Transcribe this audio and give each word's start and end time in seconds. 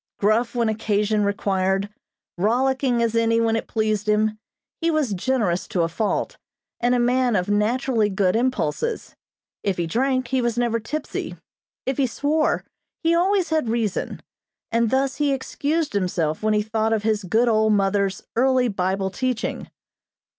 Gruff 0.17 0.55
when 0.55 0.67
occasion 0.67 1.23
required, 1.23 1.87
rollicking 2.35 3.03
as 3.03 3.15
any 3.15 3.39
when 3.39 3.55
it 3.55 3.67
pleased 3.67 4.09
him, 4.09 4.39
he 4.79 4.89
was 4.89 5.13
generous 5.13 5.67
to 5.67 5.83
a 5.83 5.87
fault, 5.87 6.37
and 6.79 6.95
a 6.95 6.99
man 6.99 7.35
of 7.35 7.49
naturally 7.49 8.09
good 8.09 8.35
impulses. 8.35 9.15
If 9.61 9.77
he 9.77 9.85
drank, 9.85 10.29
he 10.29 10.41
was 10.41 10.57
never 10.57 10.79
tipsy; 10.79 11.37
if 11.85 11.97
he 11.97 12.07
swore, 12.07 12.63
he 13.03 13.13
always 13.13 13.49
had 13.51 13.69
reason; 13.69 14.23
and 14.71 14.89
thus 14.89 15.17
he 15.17 15.31
excused 15.33 15.93
himself 15.93 16.41
when 16.41 16.55
he 16.55 16.63
thought 16.63 16.93
of 16.93 17.03
his 17.03 17.23
good 17.23 17.47
old 17.47 17.73
mother's 17.73 18.23
early 18.35 18.69
Bible 18.69 19.11
teaching. 19.11 19.69